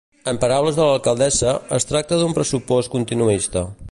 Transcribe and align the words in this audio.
En 0.29 0.37
paraules 0.43 0.79
de 0.79 0.87
l'alcaldessa, 0.87 1.53
es 1.79 1.87
tracta 1.91 2.21
d'un 2.23 2.35
pressupost 2.39 2.95
continuista. 2.99 3.67